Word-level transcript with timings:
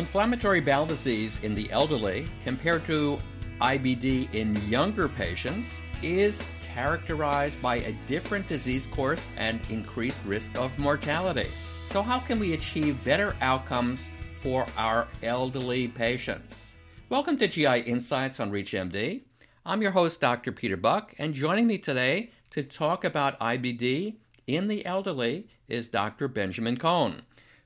Inflammatory 0.00 0.62
bowel 0.62 0.86
disease 0.86 1.38
in 1.42 1.54
the 1.54 1.70
elderly 1.70 2.26
compared 2.42 2.86
to 2.86 3.18
IBD 3.60 4.32
in 4.32 4.56
younger 4.66 5.10
patients 5.10 5.68
is 6.02 6.40
characterized 6.72 7.60
by 7.60 7.76
a 7.76 7.92
different 8.08 8.48
disease 8.48 8.86
course 8.86 9.22
and 9.36 9.60
increased 9.68 10.18
risk 10.24 10.56
of 10.56 10.76
mortality. 10.78 11.50
So, 11.90 12.00
how 12.00 12.18
can 12.18 12.38
we 12.38 12.54
achieve 12.54 13.04
better 13.04 13.36
outcomes 13.42 14.00
for 14.32 14.66
our 14.78 15.06
elderly 15.22 15.88
patients? 15.88 16.70
Welcome 17.10 17.36
to 17.36 17.46
GI 17.46 17.80
Insights 17.80 18.40
on 18.40 18.50
ReachMD. 18.50 19.20
I'm 19.66 19.82
your 19.82 19.90
host, 19.90 20.18
Dr. 20.18 20.50
Peter 20.50 20.78
Buch, 20.78 21.14
and 21.18 21.34
joining 21.34 21.66
me 21.66 21.76
today 21.76 22.30
to 22.52 22.62
talk 22.62 23.04
about 23.04 23.38
IBD 23.38 24.16
in 24.46 24.66
the 24.66 24.86
elderly 24.86 25.48
is 25.68 25.88
Dr. 25.88 26.26
Benjamin 26.26 26.78
Cohen, 26.78 27.20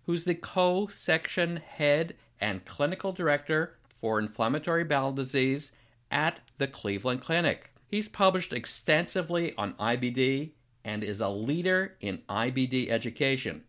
who's 0.06 0.24
the 0.24 0.34
co 0.34 0.88
section 0.88 1.58
head 1.58 2.16
and 2.40 2.64
clinical 2.64 3.12
director 3.12 3.76
for 3.88 4.18
inflammatory 4.18 4.84
bowel 4.84 5.12
disease 5.12 5.72
at 6.10 6.40
the 6.58 6.66
Cleveland 6.66 7.22
Clinic. 7.22 7.72
He's 7.86 8.08
published 8.08 8.52
extensively 8.52 9.54
on 9.56 9.74
IBD 9.74 10.52
and 10.84 11.02
is 11.02 11.20
a 11.20 11.28
leader 11.28 11.96
in 12.00 12.22
IBD 12.28 12.90
education. 12.90 13.64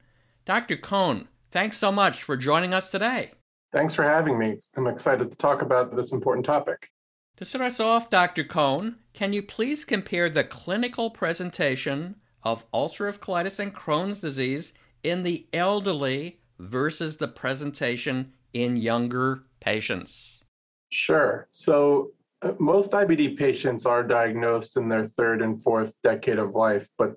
Dr. 0.46 0.78
Cohen, 0.78 1.28
thanks 1.52 1.78
so 1.78 1.92
much 1.92 2.24
for 2.24 2.36
joining 2.36 2.74
us 2.74 2.90
today. 2.90 3.32
Thanks 3.72 3.94
for 3.94 4.04
having 4.04 4.38
me. 4.38 4.58
I'm 4.76 4.88
excited 4.88 5.32
to 5.32 5.38
talk 5.38 5.62
about 5.62 5.96
this 5.96 6.12
important 6.12 6.46
topic. 6.46 6.90
To 7.38 7.46
start 7.46 7.66
us 7.66 7.80
off, 7.80 8.10
Dr. 8.10 8.46
Cohen, 8.46 8.96
can 9.14 9.34
you 9.34 9.44
please 9.44 9.84
compare 9.84 10.30
the 10.30 10.44
clinical 10.44 11.10
presentation 11.10 12.16
of 12.44 12.70
ulcerative 12.72 13.20
colitis 13.20 13.60
and 13.60 13.76
Crohn's 13.76 14.22
disease 14.22 14.72
in 15.04 15.24
the 15.24 15.48
elderly 15.52 16.40
versus 16.60 17.18
the 17.18 17.28
presentation 17.28 18.32
in 18.56 18.78
younger 18.78 19.44
patients? 19.60 20.42
Sure. 20.90 21.48
So, 21.52 22.12
uh, 22.42 22.54
most 22.58 22.92
IBD 22.92 23.38
patients 23.38 23.86
are 23.86 24.02
diagnosed 24.02 24.78
in 24.78 24.88
their 24.88 25.06
third 25.06 25.42
and 25.42 25.62
fourth 25.62 25.94
decade 26.04 26.40
of 26.40 26.56
life, 26.56 26.88
but 26.98 27.16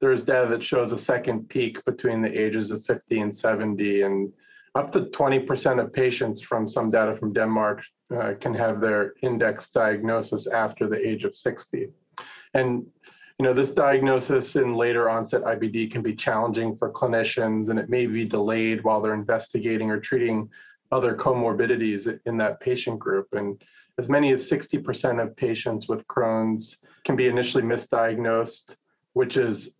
there's 0.00 0.22
data 0.22 0.46
that 0.50 0.62
shows 0.62 0.92
a 0.92 0.98
second 0.98 1.48
peak 1.48 1.82
between 1.86 2.20
the 2.20 2.28
ages 2.28 2.70
of 2.70 2.84
50 2.84 3.20
and 3.20 3.34
70, 3.34 4.02
and 4.02 4.32
up 4.74 4.92
to 4.92 5.00
20% 5.00 5.82
of 5.82 5.92
patients 5.94 6.42
from 6.42 6.68
some 6.68 6.90
data 6.90 7.16
from 7.16 7.32
Denmark 7.32 7.82
uh, 8.14 8.34
can 8.38 8.52
have 8.52 8.78
their 8.78 9.14
index 9.22 9.70
diagnosis 9.70 10.46
after 10.46 10.86
the 10.86 11.08
age 11.08 11.24
of 11.24 11.34
60. 11.34 11.88
And 12.52 12.86
you 13.38 13.44
know, 13.44 13.52
this 13.52 13.72
diagnosis 13.72 14.56
in 14.56 14.74
later 14.74 15.10
onset 15.10 15.42
IBD 15.42 15.90
can 15.90 16.00
be 16.00 16.14
challenging 16.14 16.74
for 16.74 16.90
clinicians 16.90 17.68
and 17.68 17.78
it 17.78 17.90
may 17.90 18.06
be 18.06 18.24
delayed 18.24 18.82
while 18.82 19.00
they're 19.00 19.12
investigating 19.12 19.90
or 19.90 20.00
treating 20.00 20.48
other 20.90 21.14
comorbidities 21.14 22.18
in 22.24 22.36
that 22.38 22.60
patient 22.60 22.98
group. 22.98 23.28
And 23.32 23.62
as 23.98 24.08
many 24.08 24.32
as 24.32 24.50
60% 24.50 25.22
of 25.22 25.36
patients 25.36 25.86
with 25.88 26.06
Crohn's 26.06 26.78
can 27.04 27.14
be 27.14 27.28
initially 27.28 27.62
misdiagnosed, 27.62 28.76
which 29.12 29.36
is 29.36 29.70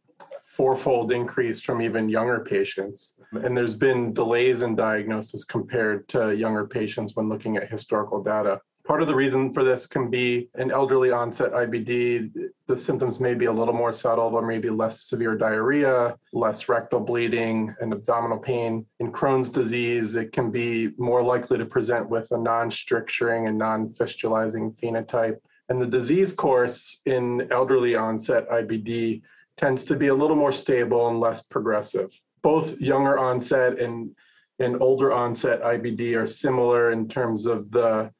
fourfold 0.44 1.12
increase 1.12 1.60
from 1.60 1.80
even 1.80 2.08
younger 2.08 2.40
patients. 2.40 3.14
And 3.32 3.56
there's 3.56 3.74
been 3.74 4.12
delays 4.12 4.62
in 4.62 4.74
diagnosis 4.74 5.44
compared 5.44 6.08
to 6.08 6.34
younger 6.36 6.66
patients 6.66 7.16
when 7.16 7.28
looking 7.28 7.56
at 7.56 7.70
historical 7.70 8.22
data. 8.22 8.60
Part 8.86 9.02
of 9.02 9.08
the 9.08 9.14
reason 9.16 9.52
for 9.52 9.64
this 9.64 9.84
can 9.84 10.10
be 10.10 10.48
an 10.54 10.70
elderly 10.70 11.10
onset 11.10 11.52
IBD. 11.52 12.50
The 12.68 12.78
symptoms 12.78 13.18
may 13.18 13.34
be 13.34 13.46
a 13.46 13.52
little 13.52 13.74
more 13.74 13.92
subtle. 13.92 14.30
There 14.30 14.42
may 14.42 14.60
be 14.60 14.70
less 14.70 15.08
severe 15.08 15.34
diarrhea, 15.34 16.16
less 16.32 16.68
rectal 16.68 17.00
bleeding, 17.00 17.74
and 17.80 17.92
abdominal 17.92 18.38
pain. 18.38 18.86
In 19.00 19.10
Crohn's 19.10 19.48
disease, 19.48 20.14
it 20.14 20.30
can 20.30 20.52
be 20.52 20.90
more 20.98 21.20
likely 21.20 21.58
to 21.58 21.66
present 21.66 22.08
with 22.08 22.30
a 22.30 22.38
non 22.38 22.70
stricturing 22.70 23.48
and 23.48 23.58
non 23.58 23.88
fistulizing 23.88 24.78
phenotype. 24.78 25.38
And 25.68 25.82
the 25.82 25.86
disease 25.86 26.32
course 26.32 27.00
in 27.06 27.48
elderly 27.50 27.96
onset 27.96 28.48
IBD 28.50 29.20
tends 29.56 29.82
to 29.86 29.96
be 29.96 30.08
a 30.08 30.14
little 30.14 30.36
more 30.36 30.52
stable 30.52 31.08
and 31.08 31.18
less 31.18 31.42
progressive. 31.42 32.12
Both 32.42 32.80
younger 32.80 33.18
onset 33.18 33.80
and, 33.80 34.14
and 34.60 34.80
older 34.80 35.12
onset 35.12 35.60
IBD 35.60 36.14
are 36.16 36.26
similar 36.26 36.92
in 36.92 37.08
terms 37.08 37.46
of 37.46 37.72
the 37.72 38.12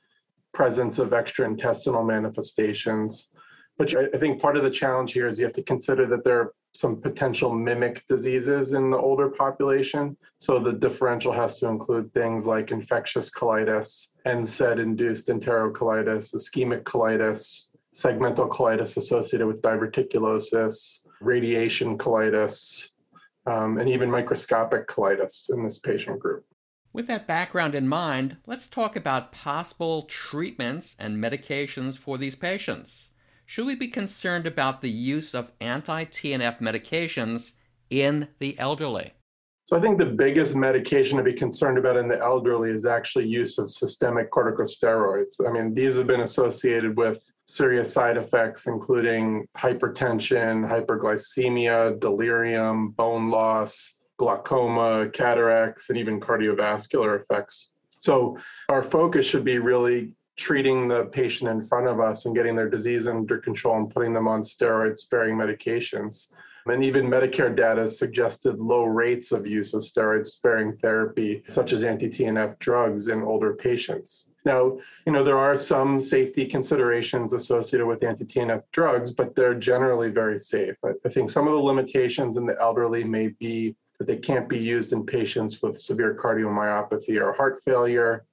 presence 0.56 0.98
of 0.98 1.10
extraintestinal 1.10 2.04
manifestations. 2.06 3.28
But 3.76 3.94
I 3.94 4.16
think 4.18 4.40
part 4.40 4.56
of 4.56 4.62
the 4.62 4.70
challenge 4.70 5.12
here 5.12 5.28
is 5.28 5.38
you 5.38 5.44
have 5.44 5.60
to 5.60 5.62
consider 5.62 6.06
that 6.06 6.24
there 6.24 6.40
are 6.40 6.54
some 6.74 6.98
potential 6.98 7.52
mimic 7.52 8.02
diseases 8.08 8.72
in 8.72 8.90
the 8.90 8.96
older 8.96 9.28
population. 9.28 10.16
So 10.38 10.58
the 10.58 10.72
differential 10.72 11.32
has 11.32 11.58
to 11.60 11.68
include 11.68 12.12
things 12.14 12.46
like 12.46 12.70
infectious 12.70 13.30
colitis, 13.30 14.08
NSAID 14.26 14.78
induced 14.78 15.28
enterocolitis, 15.28 16.34
ischemic 16.34 16.84
colitis, 16.84 17.66
segmental 17.94 18.48
colitis 18.48 18.96
associated 18.96 19.46
with 19.46 19.60
diverticulosis, 19.60 21.00
radiation 21.20 21.98
colitis, 21.98 22.90
um, 23.46 23.76
and 23.78 23.90
even 23.90 24.10
microscopic 24.10 24.88
colitis 24.88 25.52
in 25.52 25.62
this 25.62 25.78
patient 25.78 26.18
group. 26.18 26.46
With 26.96 27.08
that 27.08 27.26
background 27.26 27.74
in 27.74 27.88
mind, 27.88 28.38
let's 28.46 28.66
talk 28.66 28.96
about 28.96 29.30
possible 29.30 30.04
treatments 30.04 30.96
and 30.98 31.22
medications 31.22 31.98
for 31.98 32.16
these 32.16 32.34
patients. 32.34 33.10
Should 33.44 33.66
we 33.66 33.76
be 33.76 33.88
concerned 33.88 34.46
about 34.46 34.80
the 34.80 34.88
use 34.88 35.34
of 35.34 35.52
anti 35.60 36.06
TNF 36.06 36.58
medications 36.58 37.52
in 37.90 38.28
the 38.38 38.58
elderly? 38.58 39.12
So 39.66 39.76
I 39.76 39.80
think 39.82 39.98
the 39.98 40.06
biggest 40.06 40.56
medication 40.56 41.18
to 41.18 41.22
be 41.22 41.34
concerned 41.34 41.76
about 41.76 41.98
in 41.98 42.08
the 42.08 42.18
elderly 42.18 42.70
is 42.70 42.86
actually 42.86 43.26
use 43.26 43.58
of 43.58 43.70
systemic 43.70 44.30
corticosteroids. 44.30 45.34
I 45.46 45.52
mean, 45.52 45.74
these 45.74 45.96
have 45.96 46.06
been 46.06 46.22
associated 46.22 46.96
with 46.96 47.22
serious 47.46 47.92
side 47.92 48.16
effects, 48.16 48.68
including 48.68 49.46
hypertension, 49.54 50.66
hyperglycemia, 50.66 52.00
delirium, 52.00 52.92
bone 52.92 53.28
loss, 53.28 53.95
glaucoma, 54.16 55.08
cataracts, 55.12 55.90
and 55.90 55.98
even 55.98 56.20
cardiovascular 56.20 57.20
effects. 57.20 57.70
So 57.98 58.38
our 58.68 58.82
focus 58.82 59.26
should 59.26 59.44
be 59.44 59.58
really 59.58 60.12
treating 60.36 60.86
the 60.86 61.06
patient 61.06 61.50
in 61.50 61.62
front 61.62 61.88
of 61.88 61.98
us 61.98 62.26
and 62.26 62.34
getting 62.34 62.54
their 62.54 62.68
disease 62.68 63.08
under 63.08 63.38
control 63.38 63.78
and 63.78 63.90
putting 63.90 64.12
them 64.12 64.28
on 64.28 64.42
steroid 64.42 64.98
sparing 64.98 65.36
medications. 65.36 66.28
And 66.66 66.84
even 66.84 67.06
Medicare 67.06 67.54
data 67.54 67.88
suggested 67.88 68.58
low 68.58 68.84
rates 68.84 69.30
of 69.32 69.46
use 69.46 69.72
of 69.72 69.82
steroid 69.82 70.26
sparing 70.26 70.76
therapy, 70.76 71.42
such 71.48 71.72
as 71.72 71.84
anti 71.84 72.08
TNF 72.08 72.58
drugs 72.58 73.08
in 73.08 73.22
older 73.22 73.54
patients. 73.54 74.26
Now, 74.44 74.78
you 75.06 75.12
know, 75.12 75.24
there 75.24 75.38
are 75.38 75.56
some 75.56 76.00
safety 76.00 76.46
considerations 76.46 77.32
associated 77.32 77.86
with 77.86 78.02
anti 78.02 78.24
TNF 78.24 78.62
drugs, 78.72 79.12
but 79.12 79.34
they're 79.36 79.54
generally 79.54 80.10
very 80.10 80.38
safe. 80.38 80.76
I, 80.84 80.90
I 81.04 81.08
think 81.08 81.30
some 81.30 81.46
of 81.46 81.52
the 81.52 81.60
limitations 81.60 82.36
in 82.36 82.46
the 82.46 82.60
elderly 82.60 83.04
may 83.04 83.28
be 83.28 83.76
that 83.98 84.06
they 84.06 84.16
can't 84.16 84.48
be 84.48 84.58
used 84.58 84.92
in 84.92 85.04
patients 85.04 85.62
with 85.62 85.80
severe 85.80 86.14
cardiomyopathy 86.14 87.20
or 87.20 87.32
heart 87.32 87.62
failure. 87.62 88.24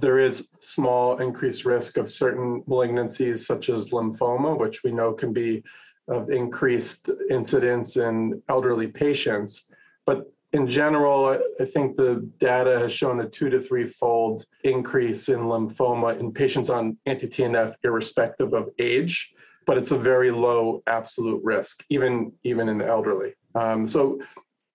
There 0.00 0.18
is 0.18 0.48
small 0.60 1.18
increased 1.18 1.64
risk 1.64 1.96
of 1.96 2.10
certain 2.10 2.62
malignancies, 2.62 3.40
such 3.40 3.68
as 3.68 3.90
lymphoma, 3.90 4.58
which 4.58 4.82
we 4.82 4.92
know 4.92 5.12
can 5.12 5.32
be 5.32 5.62
of 6.08 6.30
increased 6.30 7.10
incidence 7.30 7.96
in 7.96 8.42
elderly 8.48 8.88
patients. 8.88 9.70
But 10.06 10.32
in 10.52 10.66
general, 10.66 11.38
I 11.60 11.64
think 11.64 11.96
the 11.96 12.28
data 12.38 12.78
has 12.78 12.92
shown 12.92 13.20
a 13.20 13.28
two 13.28 13.48
to 13.48 13.60
three 13.60 13.88
fold 13.88 14.44
increase 14.64 15.28
in 15.28 15.40
lymphoma 15.40 16.18
in 16.18 16.32
patients 16.32 16.68
on 16.68 16.98
anti 17.06 17.26
TNF, 17.26 17.76
irrespective 17.84 18.52
of 18.52 18.68
age. 18.78 19.32
But 19.64 19.78
it's 19.78 19.92
a 19.92 19.98
very 19.98 20.30
low 20.30 20.82
absolute 20.86 21.42
risk, 21.44 21.84
even 21.88 22.32
even 22.42 22.68
in 22.68 22.78
the 22.78 22.86
elderly. 22.86 23.34
Um, 23.54 23.86
so, 23.86 24.20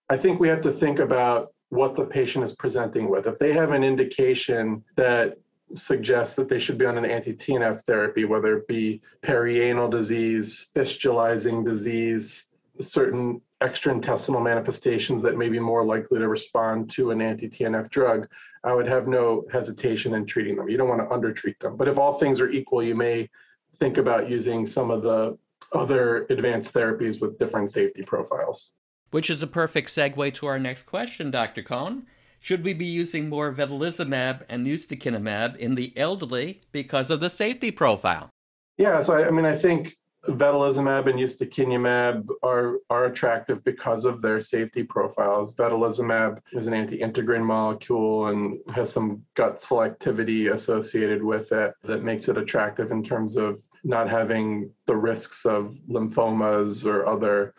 I 0.09 0.17
think 0.17 0.39
we 0.39 0.47
have 0.47 0.61
to 0.61 0.71
think 0.71 0.99
about 0.99 1.53
what 1.69 1.95
the 1.95 2.05
patient 2.05 2.45
is 2.45 2.55
presenting 2.55 3.09
with. 3.09 3.27
If 3.27 3.39
they 3.39 3.51
have 3.53 3.71
an 3.71 3.83
indication 3.83 4.83
that 4.95 5.37
suggests 5.75 6.35
that 6.35 6.47
they 6.47 6.59
should 6.59 6.77
be 6.77 6.85
on 6.85 6.97
an 6.97 7.05
anti-TNF 7.05 7.81
therapy, 7.81 8.23
whether 8.23 8.57
it 8.57 8.67
be 8.67 9.01
perianal 9.21 9.91
disease, 9.91 10.67
fistulizing 10.73 11.65
disease, 11.65 12.45
certain 12.79 13.41
extraintestinal 13.59 14.41
manifestations 14.41 15.21
that 15.23 15.37
may 15.37 15.49
be 15.49 15.59
more 15.59 15.83
likely 15.83 16.19
to 16.19 16.27
respond 16.29 16.89
to 16.91 17.11
an 17.11 17.21
anti-TNF 17.21 17.89
drug, 17.89 18.29
I 18.63 18.73
would 18.73 18.87
have 18.87 19.07
no 19.07 19.45
hesitation 19.51 20.13
in 20.13 20.25
treating 20.25 20.55
them. 20.55 20.69
You 20.69 20.77
don't 20.77 20.87
want 20.87 21.01
to 21.01 21.13
undertreat 21.13 21.59
them. 21.59 21.75
But 21.75 21.89
if 21.89 21.97
all 21.97 22.13
things 22.13 22.39
are 22.39 22.49
equal, 22.49 22.81
you 22.81 22.95
may 22.95 23.29
think 23.75 23.97
about 23.97 24.29
using 24.29 24.65
some 24.65 24.89
of 24.89 25.01
the 25.01 25.37
other 25.73 26.25
advanced 26.29 26.73
therapies 26.73 27.19
with 27.19 27.37
different 27.39 27.71
safety 27.71 28.03
profiles. 28.03 28.71
Which 29.11 29.29
is 29.29 29.41
a 29.41 29.47
perfect 29.47 29.89
segue 29.89 30.33
to 30.35 30.47
our 30.47 30.59
next 30.59 30.83
question, 30.83 31.31
Dr. 31.31 31.63
Cohen. 31.63 32.05
Should 32.39 32.63
we 32.63 32.73
be 32.73 32.85
using 32.85 33.29
more 33.29 33.53
vedolizumab 33.53 34.43
and 34.49 34.67
ustekinumab 34.67 35.57
in 35.57 35.75
the 35.75 35.93
elderly 35.97 36.61
because 36.71 37.09
of 37.09 37.19
the 37.19 37.29
safety 37.29 37.71
profile? 37.71 38.29
Yeah, 38.77 39.01
so 39.01 39.15
I, 39.15 39.27
I 39.27 39.31
mean, 39.31 39.45
I 39.45 39.55
think 39.55 39.97
vedolizumab 40.27 41.09
and 41.09 41.19
ustekinumab 41.19 42.27
are, 42.43 42.79
are 42.89 43.05
attractive 43.05 43.63
because 43.63 44.05
of 44.05 44.21
their 44.21 44.41
safety 44.41 44.83
profiles. 44.83 45.55
Vedolizumab 45.55 46.39
is 46.51 46.67
an 46.67 46.73
anti-integrin 46.73 47.43
molecule 47.43 48.27
and 48.27 48.59
has 48.73 48.91
some 48.91 49.23
gut 49.35 49.57
selectivity 49.57 50.53
associated 50.53 51.23
with 51.23 51.51
it 51.51 51.73
that 51.83 52.03
makes 52.03 52.27
it 52.27 52.37
attractive 52.37 52.91
in 52.91 53.03
terms 53.03 53.37
of 53.37 53.63
not 53.83 54.09
having 54.09 54.69
the 54.85 54.95
risks 54.95 55.45
of 55.45 55.75
lymphomas 55.89 56.85
or 56.85 57.07
other 57.07 57.53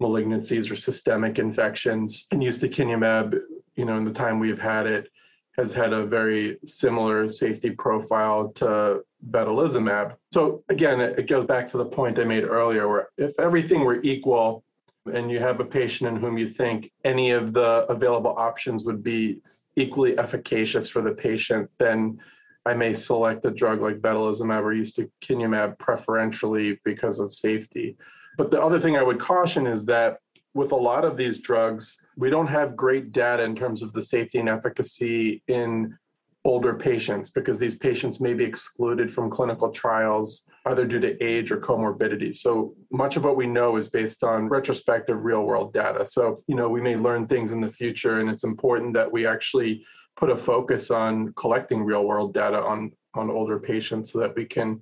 malignancies 0.00 0.70
or 0.70 0.76
systemic 0.76 1.38
infections. 1.38 2.26
And 2.30 2.42
ustekinumab, 2.42 3.38
you 3.76 3.84
know, 3.84 3.96
in 3.96 4.04
the 4.04 4.12
time 4.12 4.38
we've 4.38 4.58
had 4.58 4.86
it, 4.86 5.08
has 5.56 5.72
had 5.72 5.92
a 5.92 6.06
very 6.06 6.58
similar 6.64 7.28
safety 7.28 7.70
profile 7.70 8.48
to 8.52 9.02
vedolizumab. 9.30 10.16
So 10.32 10.64
again, 10.68 11.00
it 11.00 11.28
goes 11.28 11.44
back 11.44 11.68
to 11.68 11.76
the 11.76 11.84
point 11.84 12.18
I 12.18 12.24
made 12.24 12.44
earlier, 12.44 12.88
where 12.88 13.08
if 13.18 13.38
everything 13.38 13.84
were 13.84 14.00
equal, 14.02 14.64
and 15.12 15.30
you 15.30 15.40
have 15.40 15.60
a 15.60 15.64
patient 15.64 16.08
in 16.08 16.16
whom 16.16 16.38
you 16.38 16.48
think 16.48 16.90
any 17.04 17.30
of 17.30 17.52
the 17.52 17.86
available 17.88 18.34
options 18.36 18.84
would 18.84 19.02
be 19.02 19.40
equally 19.76 20.18
efficacious 20.18 20.88
for 20.88 21.02
the 21.02 21.12
patient, 21.12 21.70
then 21.78 22.20
I 22.66 22.74
may 22.74 22.92
select 22.94 23.44
a 23.46 23.50
drug 23.50 23.80
like 23.80 23.96
vedolizumab 23.96 24.62
or 24.62 24.74
ustekinumab 24.74 25.78
preferentially 25.78 26.78
because 26.84 27.18
of 27.18 27.32
safety. 27.32 27.96
But 28.36 28.50
the 28.50 28.62
other 28.62 28.80
thing 28.80 28.96
I 28.96 29.02
would 29.02 29.20
caution 29.20 29.66
is 29.66 29.84
that 29.86 30.18
with 30.54 30.72
a 30.72 30.76
lot 30.76 31.04
of 31.04 31.16
these 31.16 31.38
drugs, 31.38 31.98
we 32.16 32.30
don't 32.30 32.46
have 32.46 32.76
great 32.76 33.12
data 33.12 33.42
in 33.42 33.54
terms 33.54 33.82
of 33.82 33.92
the 33.92 34.02
safety 34.02 34.38
and 34.38 34.48
efficacy 34.48 35.42
in 35.48 35.96
older 36.44 36.74
patients 36.74 37.28
because 37.28 37.58
these 37.58 37.76
patients 37.76 38.20
may 38.20 38.32
be 38.32 38.44
excluded 38.44 39.12
from 39.12 39.30
clinical 39.30 39.70
trials 39.70 40.48
either 40.66 40.86
due 40.86 40.98
to 40.98 41.22
age 41.22 41.50
or 41.50 41.58
comorbidity. 41.58 42.34
So 42.34 42.74
much 42.90 43.16
of 43.16 43.24
what 43.24 43.36
we 43.36 43.46
know 43.46 43.76
is 43.76 43.88
based 43.88 44.24
on 44.24 44.48
retrospective 44.48 45.22
real 45.22 45.42
world 45.42 45.74
data. 45.74 46.04
So, 46.04 46.42
you 46.46 46.54
know, 46.54 46.68
we 46.68 46.80
may 46.80 46.96
learn 46.96 47.26
things 47.26 47.52
in 47.52 47.60
the 47.60 47.70
future 47.70 48.20
and 48.20 48.30
it's 48.30 48.44
important 48.44 48.94
that 48.94 49.10
we 49.10 49.26
actually 49.26 49.84
put 50.16 50.30
a 50.30 50.36
focus 50.36 50.90
on 50.90 51.32
collecting 51.34 51.84
real 51.84 52.04
world 52.04 52.34
data 52.34 52.60
on 52.60 52.92
on 53.14 53.28
older 53.28 53.58
patients 53.58 54.12
so 54.12 54.20
that 54.20 54.34
we 54.36 54.44
can 54.44 54.80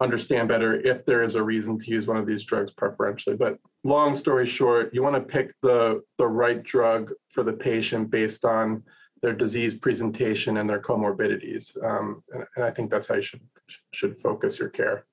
understand 0.00 0.48
better 0.48 0.80
if 0.80 1.04
there 1.04 1.22
is 1.22 1.34
a 1.34 1.42
reason 1.42 1.78
to 1.78 1.90
use 1.90 2.06
one 2.06 2.16
of 2.16 2.26
these 2.26 2.42
drugs 2.44 2.70
preferentially. 2.70 3.36
But 3.36 3.58
long 3.84 4.14
story 4.14 4.46
short, 4.46 4.94
you 4.94 5.02
want 5.02 5.16
to 5.16 5.20
pick 5.20 5.54
the 5.62 6.02
the 6.18 6.26
right 6.26 6.62
drug 6.62 7.12
for 7.28 7.42
the 7.42 7.52
patient 7.52 8.10
based 8.10 8.44
on 8.44 8.82
their 9.22 9.34
disease 9.34 9.74
presentation 9.74 10.56
and 10.56 10.68
their 10.68 10.80
comorbidities. 10.80 11.76
Um, 11.84 12.22
and, 12.32 12.46
and 12.56 12.64
I 12.64 12.70
think 12.70 12.90
that's 12.90 13.08
how 13.08 13.16
you 13.16 13.22
should 13.22 13.42
should 13.92 14.18
focus 14.18 14.58
your 14.58 14.70
care. 14.70 15.04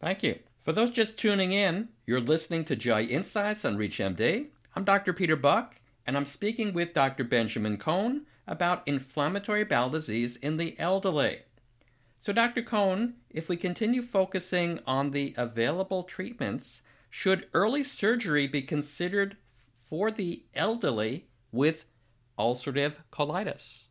Thank 0.00 0.22
you. 0.22 0.38
For 0.60 0.72
those 0.72 0.90
just 0.90 1.18
tuning 1.18 1.52
in, 1.52 1.88
you're 2.06 2.20
listening 2.20 2.64
to 2.66 2.76
GI 2.76 3.04
Insights 3.04 3.64
on 3.64 3.76
ReachMD. 3.76 4.48
I'm 4.76 4.84
Dr. 4.84 5.12
Peter 5.12 5.34
Buch, 5.34 5.80
and 6.06 6.16
I'm 6.16 6.26
speaking 6.26 6.72
with 6.72 6.92
Dr. 6.92 7.24
Benjamin 7.24 7.78
Cohen 7.78 8.26
about 8.46 8.86
inflammatory 8.86 9.64
bowel 9.64 9.90
disease 9.90 10.36
in 10.36 10.56
the 10.56 10.78
elderly. 10.78 11.40
So, 12.20 12.32
Dr. 12.32 12.62
Cohen, 12.62 13.14
if 13.30 13.48
we 13.48 13.56
continue 13.56 14.02
focusing 14.02 14.80
on 14.86 15.12
the 15.12 15.34
available 15.36 16.02
treatments, 16.02 16.82
should 17.08 17.46
early 17.54 17.84
surgery 17.84 18.46
be 18.48 18.62
considered 18.62 19.36
for 19.78 20.10
the 20.10 20.44
elderly 20.54 21.28
with 21.52 21.86
ulcerative 22.38 22.96
colitis? 23.12 23.84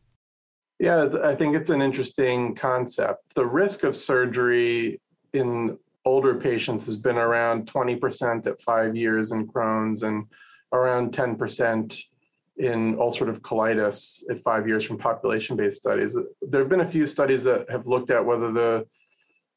Yeah, 0.79 1.09
I 1.23 1.35
think 1.35 1.55
it's 1.55 1.69
an 1.69 1.81
interesting 1.81 2.53
concept. 2.53 3.33
The 3.33 3.45
risk 3.45 3.83
of 3.83 3.95
surgery 3.95 5.01
in 5.33 5.77
older 6.05 6.35
patients 6.35 6.85
has 6.85 6.97
been 6.97 7.17
around 7.17 7.71
20% 7.71 8.45
at 8.45 8.61
five 8.61 8.95
years 8.95 9.31
in 9.31 9.47
Crohn's 9.47 10.03
and 10.03 10.25
around 10.73 11.13
10% 11.13 12.03
in 12.57 12.95
ulcerative 12.95 13.39
colitis 13.41 14.23
at 14.29 14.41
five 14.43 14.67
years 14.67 14.83
from 14.83 14.97
population-based 14.97 15.77
studies. 15.77 16.15
There 16.41 16.61
have 16.61 16.69
been 16.69 16.81
a 16.81 16.87
few 16.87 17.05
studies 17.05 17.43
that 17.43 17.69
have 17.69 17.85
looked 17.87 18.11
at 18.11 18.25
whether 18.25 18.51
the 18.51 18.85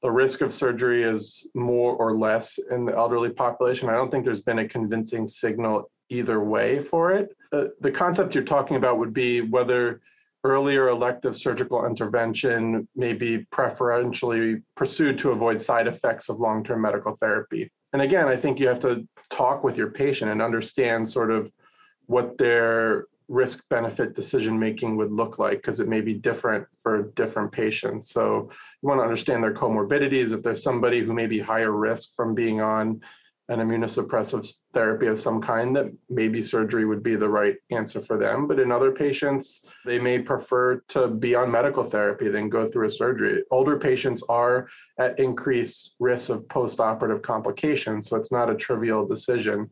the 0.03 0.11
risk 0.11 0.41
of 0.41 0.53
surgery 0.53 1.03
is 1.03 1.47
more 1.55 1.95
or 1.95 2.17
less 2.17 2.59
in 2.71 2.87
the 2.87 2.97
elderly 2.97 3.29
population. 3.29 3.91
I 3.91 3.93
don't 3.93 4.11
think 4.11 4.25
there's 4.25 4.43
been 4.43 4.61
a 4.61 4.69
convincing 4.69 5.27
signal 5.27 5.91
either 6.09 6.43
way 6.43 6.83
for 6.83 7.13
it. 7.13 7.37
Uh, 7.53 7.67
the 7.81 7.91
concept 7.91 8.35
you're 8.35 8.45
talking 8.45 8.77
about 8.77 8.99
would 8.99 9.13
be 9.13 9.43
whether 9.43 10.01
earlier 10.43 10.89
elective 10.89 11.37
surgical 11.37 11.85
intervention 11.85 12.89
may 12.97 13.13
be 13.13 13.39
preferentially 13.51 14.63
pursued 14.75 15.19
to 15.19 15.33
avoid 15.33 15.61
side 15.61 15.87
effects 15.87 16.29
of 16.31 16.41
long 16.41 16.65
term 16.65 16.81
medical 16.81 17.15
therapy. 17.15 17.71
And 17.93 18.01
again, 18.03 18.27
I 18.27 18.37
think 18.37 18.59
you 18.59 18.69
have 18.69 18.81
to 18.81 19.07
talk 19.31 19.63
with 19.63 19.77
your 19.77 19.91
patient 19.91 20.31
and 20.31 20.41
understand 20.41 21.09
sort 21.09 21.31
of 21.31 21.53
what 22.11 22.37
their 22.39 23.07
risk 23.29 23.69
benefit 23.69 24.17
decision 24.17 24.59
making 24.59 24.97
would 24.97 25.13
look 25.13 25.39
like 25.39 25.59
because 25.59 25.79
it 25.79 25.87
may 25.87 26.01
be 26.01 26.13
different 26.13 26.67
for 26.83 27.05
different 27.15 27.53
patients. 27.53 28.11
So 28.11 28.51
you 28.83 28.89
want 28.89 28.99
to 28.99 29.05
understand 29.05 29.45
their 29.45 29.55
comorbidities. 29.55 30.33
If 30.33 30.43
there's 30.43 30.61
somebody 30.61 31.05
who 31.05 31.15
may 31.15 31.29
be 31.29 31.39
higher 31.39 31.71
risk 31.71 32.17
from 32.17 32.35
being 32.35 32.61
on 32.61 33.01
an 33.49 33.61
immunosuppressive 33.61 34.53
therapy 34.75 35.07
of 35.07 35.21
some 35.21 35.41
kind 35.41 35.75
that 35.77 35.87
maybe 36.09 36.43
surgery 36.43 36.85
would 36.85 37.05
be 37.05 37.15
the 37.15 37.29
right 37.29 37.57
answer 37.71 38.01
for 38.01 38.19
them. 38.19 38.49
But 38.49 38.59
in 38.59 38.73
other 38.73 38.91
patients, 38.91 39.65
they 39.85 40.01
may 40.01 40.19
prefer 40.19 40.81
to 40.89 41.07
be 41.07 41.37
on 41.37 41.49
medical 41.49 41.85
therapy 41.85 42.29
than 42.29 42.49
go 42.49 42.67
through 42.67 42.89
a 42.89 42.91
surgery. 42.91 43.45
Older 43.53 43.79
patients 43.79 44.25
are 44.29 44.69
at 44.99 45.21
increased 45.21 45.95
risk 46.01 46.31
of 46.31 46.43
postoperative 46.49 47.23
complications, 47.23 48.09
so 48.09 48.17
it's 48.17 48.33
not 48.33 48.51
a 48.51 48.57
trivial 48.57 49.07
decision. 49.07 49.71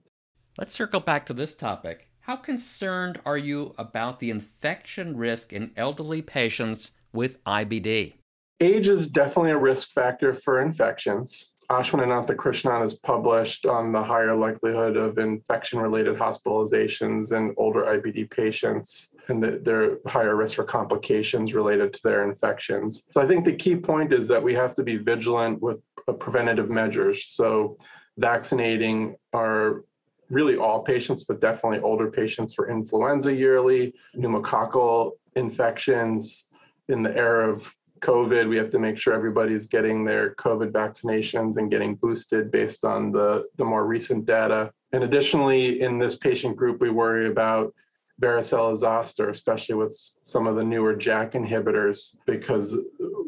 Let's 0.57 0.75
circle 0.75 1.01
back 1.01 1.27
to 1.27 1.33
this 1.33 1.57
topic. 1.57 2.09
How 2.29 2.37
concerned 2.37 3.19
are 3.25 3.39
you 3.39 3.75
about 3.79 4.21
the 4.21 4.29
infection 4.29 5.17
risk 5.17 5.51
in 5.51 5.73
elderly 5.79 6.21
patients 6.21 6.93
with 7.11 7.43
IBD? 7.45 8.17
Age 8.61 8.87
is 8.87 9.07
definitely 9.07 9.53
a 9.53 9.57
risk 9.57 9.93
factor 9.93 10.35
for 10.35 10.61
infections. 10.61 11.53
Ashwin 11.71 12.05
Ananthakrishnan 12.05 12.83
has 12.83 12.93
published 12.97 13.65
on 13.65 13.93
the 13.93 14.03
higher 14.03 14.37
likelihood 14.37 14.99
of 14.99 15.17
infection 15.17 15.79
related 15.79 16.19
hospitalizations 16.19 17.33
in 17.33 17.55
older 17.57 17.85
IBD 17.85 18.31
patients 18.31 19.15
and 19.29 19.43
they're 19.43 19.97
higher 20.07 20.37
risk 20.37 20.57
for 20.57 20.65
complications 20.65 21.55
related 21.55 21.95
to 21.95 22.01
their 22.05 22.29
infections. 22.29 23.05
So 23.11 23.23
I 23.23 23.27
think 23.27 23.47
the 23.47 23.57
key 23.57 23.75
point 23.75 24.13
is 24.13 24.29
that 24.29 24.43
we 24.43 24.55
have 24.55 24.75
to 24.75 24.83
be 24.83 24.99
vigilant 24.99 25.63
with 25.63 25.81
uh, 26.07 26.13
preventative 26.13 26.69
measures. 26.69 27.25
So 27.25 27.79
vaccinating 28.19 29.17
our 29.33 29.85
really 30.31 30.57
all 30.57 30.83
patients, 30.83 31.25
but 31.25 31.41
definitely 31.41 31.81
older 31.81 32.11
patients 32.11 32.55
for 32.55 32.69
influenza 32.71 33.35
yearly, 33.35 33.95
pneumococcal 34.17 35.13
infections 35.37 36.45
in 36.89 37.03
the 37.03 37.17
era 37.17 37.51
of 37.51 37.75
COVID, 38.01 38.49
we 38.49 38.57
have 38.57 38.71
to 38.71 38.79
make 38.79 38.99
sure 38.99 39.13
everybody's 39.13 39.67
getting 39.67 40.05
their 40.05 40.35
COVID 40.37 40.71
vaccinations 40.71 41.57
and 41.57 41.71
getting 41.71 41.97
boosted 41.97 42.51
based 42.51 42.85
on 42.85 43.13
the, 43.13 43.47
the 43.57 43.65
more 43.65 43.87
recent 43.87 44.25
data. 44.25 44.73
And 44.93 45.05
additionally, 45.05 45.83
in 45.83 45.99
this 45.99 46.17
patient 46.17 46.57
group, 46.57 46.81
we 46.81 46.91
worry 46.91 47.29
about 47.29 47.75
varicella 48.21 48.77
zoster, 48.77 49.31
especially 49.31 49.75
with 49.75 49.97
some 50.23 50.47
of 50.47 50.57
the 50.57 50.65
newer 50.65 50.95
JAK 50.95 51.33
inhibitors, 51.33 52.17
because 52.27 52.79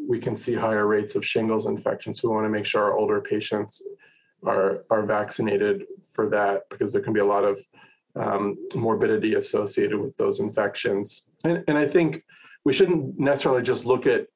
we 0.07 0.19
can 0.19 0.35
see 0.35 0.53
higher 0.53 0.87
rates 0.87 1.15
of 1.15 1.25
shingles 1.25 1.65
infections. 1.65 2.21
So 2.21 2.29
we 2.29 2.35
want 2.35 2.45
to 2.45 2.49
make 2.49 2.65
sure 2.65 2.83
our 2.83 2.97
older 2.97 3.21
patients 3.21 3.81
are, 4.45 4.83
are 4.89 5.05
vaccinated 5.05 5.85
for 6.13 6.29
that 6.29 6.63
because 6.69 6.91
there 6.91 7.01
can 7.01 7.13
be 7.13 7.19
a 7.19 7.25
lot 7.25 7.43
of 7.43 7.59
um, 8.15 8.57
morbidity 8.75 9.35
associated 9.35 9.99
with 9.99 10.15
those 10.17 10.39
infections. 10.39 11.23
And, 11.43 11.63
and 11.67 11.77
I 11.77 11.87
think 11.87 12.23
we 12.65 12.73
shouldn't 12.73 13.19
necessarily 13.19 13.63
just 13.63 13.85
look 13.85 14.05
at 14.05 14.27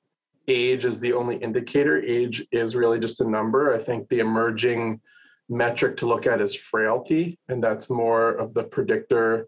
age 0.47 0.85
as 0.85 0.99
the 0.99 1.13
only 1.13 1.37
indicator. 1.37 2.01
Age 2.01 2.45
is 2.51 2.75
really 2.75 2.99
just 2.99 3.21
a 3.21 3.29
number. 3.29 3.73
I 3.73 3.79
think 3.79 4.07
the 4.09 4.19
emerging 4.19 5.01
metric 5.49 5.97
to 5.97 6.07
look 6.07 6.25
at 6.25 6.41
is 6.41 6.55
frailty, 6.55 7.37
and 7.49 7.63
that's 7.63 7.89
more 7.89 8.31
of 8.31 8.53
the 8.53 8.63
predictor 8.63 9.47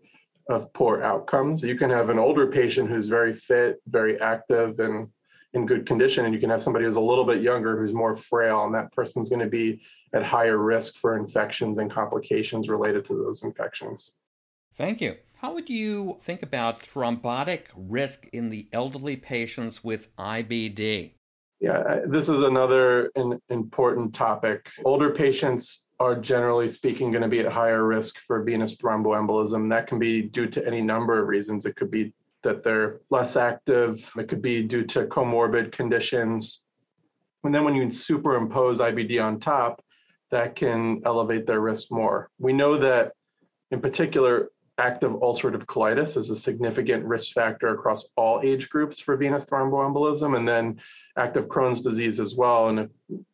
of 0.50 0.72
poor 0.74 1.04
outcomes. 1.04 1.64
You 1.64 1.76
can 1.76 1.90
have 1.90 2.10
an 2.10 2.20
older 2.20 2.48
patient 2.48 2.90
who's 2.90 3.08
very 3.08 3.34
fit, 3.34 3.82
very 3.88 4.20
active, 4.22 4.80
and 4.80 5.10
in 5.54 5.66
good 5.66 5.86
condition, 5.86 6.26
and 6.26 6.34
you 6.34 6.40
can 6.40 6.50
have 6.50 6.62
somebody 6.62 6.86
who's 6.86 6.96
a 6.96 7.02
little 7.02 7.24
bit 7.24 7.42
younger 7.42 7.80
who's 7.80 7.94
more 7.94 8.16
frail, 8.16 8.66
and 8.66 8.74
that 8.76 8.92
person's 8.92 9.30
going 9.30 9.40
to 9.40 9.48
be 9.48 9.82
at 10.14 10.24
higher 10.24 10.58
risk 10.58 10.96
for 10.96 11.18
infections 11.18 11.78
and 11.78 11.90
complications 11.90 12.70
related 12.70 13.06
to 13.06 13.14
those 13.14 13.44
infections. 13.44 14.12
Thank 14.76 15.02
you. 15.02 15.16
How 15.38 15.54
would 15.54 15.70
you 15.70 16.18
think 16.22 16.44
about 16.44 16.80
thrombotic 16.80 17.66
risk 17.76 18.28
in 18.34 18.50
the 18.50 18.68
elderly 18.74 19.16
patients 19.16 19.84
with 19.84 20.16
IBD? 20.18 21.12
Yeah, 21.60 22.02
this 22.06 22.30
is 22.30 22.44
another 22.44 23.12
an 23.16 23.40
important 23.50 24.14
topic. 24.14 24.70
Older 24.84 25.12
patients 25.12 25.84
are 26.00 26.16
generally 26.16 26.70
speaking 26.70 27.12
going 27.12 27.24
to 27.24 27.28
be 27.28 27.40
at 27.40 27.52
higher 27.52 27.86
risk 27.86 28.20
for 28.20 28.44
venous 28.44 28.78
thromboembolism. 28.78 29.70
That 29.70 29.88
can 29.88 29.98
be 29.98 30.22
due 30.22 30.48
to 30.48 30.66
any 30.68 30.82
number 30.82 31.20
of 31.20 31.28
reasons. 31.28 31.66
It 31.66 31.76
could 31.76 31.90
be 31.90 32.14
that 32.44 32.64
they're 32.64 33.02
less 33.10 33.36
active, 33.36 34.12
it 34.18 34.28
could 34.28 34.42
be 34.42 34.64
due 34.64 34.84
to 34.86 35.06
comorbid 35.06 35.72
conditions. 35.72 36.62
And 37.44 37.54
then 37.54 37.64
when 37.64 37.76
you 37.76 37.90
superimpose 37.92 38.80
IBD 38.80 39.24
on 39.24 39.40
top, 39.40 39.84
that 40.32 40.56
can 40.56 41.02
elevate 41.06 41.48
their 41.48 41.62
risk 41.62 41.92
more. 41.92 42.30
We 42.38 42.54
know 42.54 42.78
that, 42.78 43.14
in 43.72 43.80
particular, 43.80 44.50
active 44.78 45.12
ulcerative 45.12 45.66
colitis 45.66 46.18
is 46.18 46.30
a 46.30 46.36
significant 46.36 47.04
risk 47.04 47.34
factor 47.34 47.70
across 47.70 48.06
all 48.16 48.42
age 48.44 48.70
groups 48.70 49.00
for 49.00 49.18
venous 49.18 49.46
thromboembolism, 49.46 50.38
and 50.38 50.48
then 50.48 50.80
active 51.18 51.48
Crohn's 51.48 51.82
disease 51.82 52.20
as 52.20 52.36
well, 52.36 52.70
and 52.70 52.90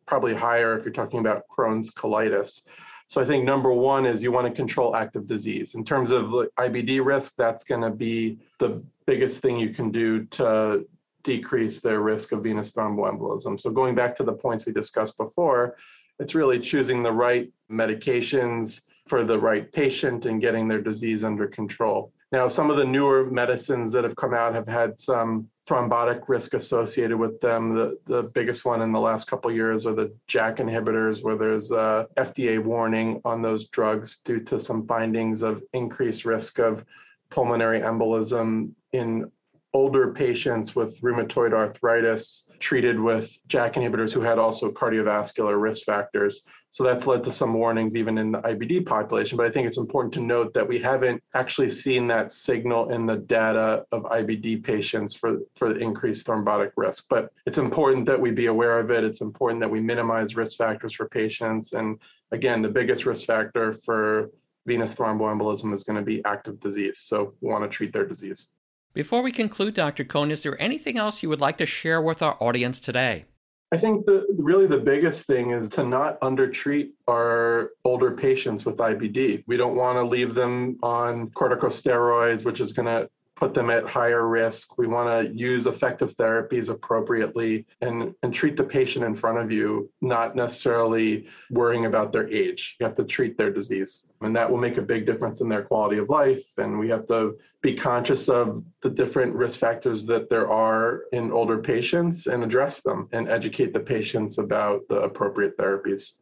probably 0.06 0.34
higher 0.34 0.78
if 0.78 0.86
you're 0.86 0.94
talking 0.94 1.20
about 1.20 1.44
Crohn's 1.50 1.92
colitis. 1.92 2.62
So 3.08 3.22
I 3.22 3.26
think 3.26 3.44
number 3.44 3.72
one 3.72 4.06
is 4.06 4.24
you 4.24 4.32
want 4.32 4.48
to 4.48 4.54
control 4.54 4.96
active 4.96 5.28
disease. 5.28 5.76
In 5.76 5.84
terms 5.84 6.12
of 6.12 6.26
IBD 6.60 7.06
risk, 7.06 7.34
that's 7.38 7.64
going 7.64 7.82
to 7.82 7.92
be 7.92 8.40
the 8.60 8.84
biggest 9.06 9.42
thing 9.42 9.58
you 9.58 9.74
can 9.74 9.92
do 9.92 10.26
to 10.26 10.86
decrease 11.24 11.80
their 11.80 12.02
risk 12.02 12.32
of 12.32 12.44
venous 12.44 12.72
thromboembolism. 12.72 13.60
So 13.60 13.70
going 13.72 13.96
back 13.96 14.16
to 14.16 14.24
the 14.24 14.34
points 14.34 14.66
we 14.66 14.74
discussed 14.74 15.18
before, 15.18 15.76
it's 16.20 16.36
really 16.36 16.60
choosing 16.60 17.04
the 17.04 17.12
right 17.12 17.52
medications 17.72 18.82
for 19.06 19.24
the 19.24 19.38
right 19.38 19.72
patient 19.72 20.26
and 20.26 20.40
getting 20.40 20.68
their 20.68 20.82
disease 20.82 21.24
under 21.24 21.48
control. 21.48 22.13
Now, 22.34 22.48
some 22.48 22.72
of 22.72 22.78
the 22.78 22.84
newer 22.84 23.26
medicines 23.30 23.92
that 23.92 24.04
have 24.04 24.16
come 24.16 24.34
out 24.34 24.56
have 24.56 24.68
had 24.68 24.98
some 24.98 25.48
thrombotic 25.68 26.28
risk 26.28 26.56
associated 26.56 27.16
with 27.16 27.40
them. 27.42 27.76
The, 27.76 28.00
the 28.08 28.24
biggest 28.24 28.66
one 28.66 28.82
in 28.82 28.92
the 28.92 29.00
last 29.00 29.28
couple 29.28 29.52
years 29.52 29.86
are 29.86 29.94
the 29.94 30.12
JAK 30.28 30.58
inhibitors, 30.58 31.24
where 31.24 31.38
there's 31.38 31.70
a 31.70 32.08
FDA 32.18 32.62
warning 32.62 33.22
on 33.24 33.44
those 33.44 33.68
drugs 33.70 34.18
due 34.26 34.40
to 34.46 34.60
some 34.60 34.88
findings 34.88 35.44
of 35.44 35.62
increased 35.74 36.26
risk 36.26 36.58
of 36.58 36.84
pulmonary 37.30 37.82
embolism 37.82 38.72
in 38.94 39.32
older 39.76 40.12
patients 40.12 40.76
with 40.76 41.00
rheumatoid 41.02 41.54
arthritis 41.54 42.50
treated 42.60 43.00
with 43.00 43.38
JAK 43.48 43.76
inhibitors 43.76 44.12
who 44.12 44.22
had 44.22 44.40
also 44.40 44.72
cardiovascular 44.72 45.62
risk 45.62 45.86
factors. 45.86 46.42
So 46.74 46.84
that's 46.84 47.06
led 47.06 47.24
to 47.26 47.32
some 47.32 47.54
warnings 47.54 47.96
even 47.96 48.18
in 48.18 48.32
the 48.32 48.40
IBD 48.40 48.88
population. 48.88 49.38
But 49.38 49.46
I 49.46 49.52
think 49.52 49.68
it's 49.68 49.78
important 49.78 50.12
to 50.16 50.22
note 50.22 50.56
that 50.56 50.68
we 50.68 50.80
haven't 50.80 51.22
actually 51.36 51.70
seen 51.70 52.08
that 52.08 52.32
signal 52.32 52.90
in 52.90 53.06
the 53.06 53.18
data 53.18 53.86
of 53.92 54.02
IBD 54.06 54.64
patients 54.64 55.14
for, 55.14 55.38
for 55.56 55.72
the 55.72 55.80
increased 55.80 56.26
thrombotic 56.26 56.72
risk. 56.76 57.06
But 57.10 57.32
it's 57.46 57.60
important 57.60 58.08
that 58.08 58.20
we 58.20 58.32
be 58.32 58.48
aware 58.48 58.80
of 58.80 58.90
it. 58.90 59.04
It's 59.04 59.22
important 59.22 59.62
that 59.62 59.70
we 59.70 59.82
minimize 59.82 60.36
risk 60.36 60.58
factors 60.58 60.94
for 60.94 61.08
patients. 61.08 61.74
And 61.74 62.00
again, 62.32 62.64
the 62.64 62.70
biggest 62.70 63.06
risk 63.06 63.28
factor 63.28 63.74
for 63.74 64.32
venous 64.66 64.96
thromboembolism 64.96 65.72
is 65.76 65.84
going 65.84 65.98
to 65.98 66.02
be 66.02 66.26
active 66.26 66.60
disease. 66.60 66.98
So 66.98 67.36
we 67.40 67.52
want 67.52 67.64
to 67.64 67.70
treat 67.70 67.94
their 67.94 68.08
disease. 68.08 68.48
Before 68.96 69.22
we 69.22 69.32
conclude, 69.32 69.76
Dr. 69.76 70.04
Cohen, 70.04 70.32
is 70.32 70.42
there 70.42 70.60
anything 70.60 70.98
else 70.98 71.22
you 71.22 71.30
would 71.30 71.42
like 71.42 71.58
to 71.58 71.68
share 71.68 72.02
with 72.02 72.24
our 72.24 72.36
audience 72.40 72.80
today? 72.80 73.26
I 73.74 73.78
think 73.80 74.06
the 74.06 74.28
really 74.38 74.68
the 74.68 74.78
biggest 74.78 75.26
thing 75.26 75.50
is 75.50 75.68
to 75.70 75.84
not 75.84 76.20
undertreat 76.22 76.94
our 77.08 77.72
older 77.84 78.12
patients 78.12 78.66
with 78.66 78.78
IBD. 78.78 79.44
We 79.48 79.58
don't 79.58 79.76
want 79.76 79.98
to 79.98 80.04
leave 80.04 80.36
them 80.36 80.78
on 80.84 81.32
corticosteroids, 81.32 82.46
which 82.46 82.60
is 82.60 82.72
going 82.72 82.86
to 82.86 83.10
put 83.36 83.54
them 83.54 83.70
at 83.70 83.88
higher 83.88 84.28
risk. 84.28 84.78
We 84.78 84.88
want 84.88 85.28
to 85.28 85.34
use 85.34 85.66
effective 85.66 86.16
therapies 86.16 86.70
appropriately 86.70 87.66
and, 87.82 88.14
and 88.22 88.34
treat 88.34 88.56
the 88.56 88.64
patient 88.64 89.04
in 89.04 89.16
front 89.16 89.40
of 89.40 89.52
you, 89.52 89.90
not 90.02 90.36
necessarily 90.36 91.28
worrying 91.50 91.86
about 91.86 92.12
their 92.12 92.30
age. 92.30 92.76
You 92.80 92.86
have 92.86 92.96
to 92.98 93.04
treat 93.04 93.38
their 93.38 93.52
disease, 93.52 94.08
and 94.22 94.36
that 94.36 94.50
will 94.50 94.60
make 94.60 94.78
a 94.78 94.82
big 94.82 95.06
difference 95.06 95.42
in 95.42 95.50
their 95.50 95.64
quality 95.64 95.98
of 95.98 96.10
life. 96.10 96.44
And 96.58 96.78
we 96.78 96.90
have 96.90 97.08
to 97.08 97.38
be 97.62 97.74
conscious 97.74 98.30
of 98.30 98.64
the 98.82 98.90
different 98.90 99.34
risk 99.34 99.60
factors 99.60 100.06
that 100.06 100.30
there 100.30 100.50
are 100.52 101.04
in 101.12 101.32
older 101.32 101.58
patients 101.58 102.28
and 102.28 102.44
address 102.44 102.82
them 102.82 103.08
and 103.14 103.30
educate 103.30 103.74
the 103.74 103.80
patients 103.80 104.38
about 104.38 104.88
the 104.90 104.98
appropriate 104.98 105.58
therapies. 105.58 106.14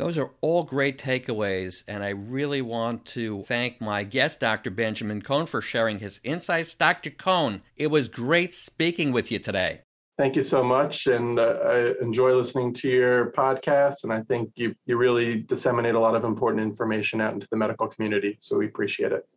Those 0.00 0.16
are 0.16 0.30
all 0.40 0.62
great 0.62 0.96
takeaways, 0.96 1.84
and 1.86 2.02
I 2.02 2.08
really 2.08 2.62
want 2.62 3.04
to 3.06 3.42
thank 3.42 3.82
my 3.82 4.02
guest, 4.02 4.40
Dr. 4.40 4.70
Benjamin 4.70 5.20
Cohen, 5.20 5.44
for 5.44 5.60
sharing 5.60 5.98
his 5.98 6.20
insights. 6.24 6.74
Dr. 6.74 7.10
Cohen, 7.10 7.60
it 7.76 7.88
was 7.88 8.08
great 8.08 8.54
speaking 8.54 9.12
with 9.12 9.30
you 9.30 9.38
today. 9.38 9.82
Thank 10.16 10.36
you 10.36 10.42
so 10.42 10.64
much, 10.64 11.06
and 11.06 11.38
uh, 11.38 11.58
I 11.66 11.92
enjoy 12.00 12.34
listening 12.34 12.72
to 12.76 12.88
your 12.88 13.30
podcast, 13.32 14.04
and 14.04 14.10
I 14.10 14.22
think 14.22 14.52
you, 14.54 14.74
you 14.86 14.96
really 14.96 15.42
disseminate 15.42 15.94
a 15.94 16.00
lot 16.00 16.14
of 16.14 16.24
important 16.24 16.62
information 16.62 17.20
out 17.20 17.34
into 17.34 17.46
the 17.50 17.58
medical 17.58 17.86
community, 17.86 18.38
so 18.40 18.56
we 18.56 18.68
appreciate 18.68 19.12
it. 19.12 19.28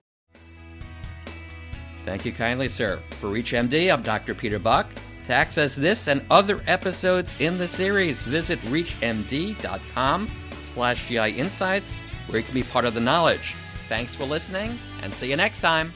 Thank 2.06 2.24
you 2.24 2.32
kindly, 2.32 2.70
sir. 2.70 3.02
For 3.10 3.28
ReachMD, 3.28 3.94
I'm 3.94 4.02
Dr. 4.02 4.34
Peter 4.34 4.60
Buch. 4.60 4.88
To 5.26 5.34
access 5.34 5.76
this 5.76 6.08
and 6.08 6.22
other 6.32 6.62
episodes 6.68 7.36
in 7.42 7.58
the 7.58 7.68
series, 7.68 8.24
visit 8.24 8.62
reachmd.com 8.62 10.30
slash 10.74 11.08
GI 11.08 11.32
Insights, 11.32 12.00
where 12.28 12.40
you 12.40 12.44
can 12.44 12.54
be 12.54 12.64
part 12.64 12.86
of 12.86 12.94
the 12.94 13.00
knowledge. 13.00 13.56
Thanks 13.88 14.16
for 14.16 14.26
listening, 14.26 14.78
and 15.02 15.14
see 15.14 15.30
you 15.30 15.36
next 15.36 15.60
time. 15.60 15.94